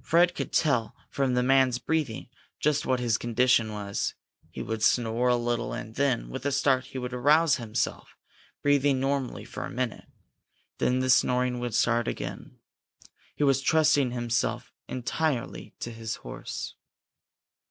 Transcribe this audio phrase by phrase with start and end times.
[0.00, 4.14] Fred could tell, from the man's breathing, just what his condition was.
[4.50, 8.16] He would snore a little and then, with a start, he would arouse himself,
[8.62, 10.06] breathing normally for a minute.
[10.78, 12.58] Then the snoring would start again.
[13.34, 16.74] He was trusting himself entirely to his horse.